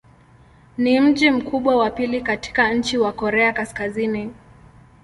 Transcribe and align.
Ni 0.77 0.99
mji 1.01 1.31
mkubwa 1.31 1.75
wa 1.75 1.89
pili 1.91 2.21
katika 2.21 2.73
nchi 2.73 2.97
wa 2.97 3.11
Korea 3.11 3.53
Kaskazini. 3.53 4.33